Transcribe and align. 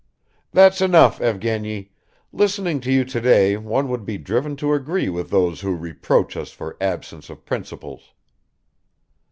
"That's 0.51 0.81
enough, 0.81 1.19
Evgeny... 1.19 1.91
listening 2.33 2.79
to 2.79 2.91
you 2.91 3.05
today 3.05 3.55
one 3.55 3.87
would 3.89 4.03
be 4.03 4.17
driven 4.17 4.55
to 4.55 4.73
agree 4.73 5.09
with 5.09 5.29
those 5.29 5.61
who 5.61 5.75
reproach 5.75 6.35
us 6.35 6.49
for 6.49 6.75
absence 6.81 7.29
of 7.29 7.45
principles." 7.45 8.11